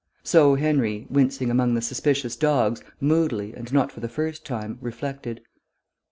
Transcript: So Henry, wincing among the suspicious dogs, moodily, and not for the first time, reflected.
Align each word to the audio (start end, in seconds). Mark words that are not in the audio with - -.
So 0.23 0.55
Henry, 0.55 1.05
wincing 1.11 1.51
among 1.51 1.75
the 1.75 1.79
suspicious 1.83 2.35
dogs, 2.35 2.81
moodily, 2.99 3.53
and 3.53 3.71
not 3.71 3.91
for 3.91 3.99
the 3.99 4.09
first 4.09 4.43
time, 4.43 4.79
reflected. 4.81 5.41